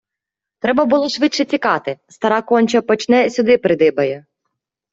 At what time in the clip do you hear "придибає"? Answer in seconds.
3.57-4.25